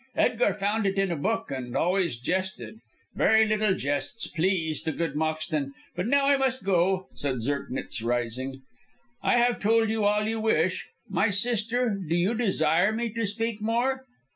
Edgar 0.15 0.51
found 0.55 0.87
it 0.87 0.97
in 0.97 1.11
a 1.11 1.15
book 1.15 1.51
and 1.51 1.75
always 1.77 2.15
jested. 2.17 2.79
Very 3.13 3.45
little 3.45 3.75
jests 3.75 4.25
pleased 4.25 4.83
the 4.85 4.91
good 4.91 5.13
Moxton. 5.13 5.73
But 5.95 6.07
now 6.07 6.25
I 6.25 6.37
must 6.37 6.63
go," 6.63 7.05
said 7.13 7.35
Zirknitz, 7.39 8.01
rising. 8.01 8.63
"I 9.21 9.37
have 9.37 9.59
told 9.59 9.89
you 9.91 10.03
all 10.03 10.27
you 10.27 10.39
wish. 10.39 10.87
My 11.07 11.29
sister, 11.29 11.91
do 12.09 12.15
you 12.15 12.33
desire 12.33 12.91
me 12.91 13.11
to 13.11 13.27
speak 13.27 13.61
more? 13.61 14.05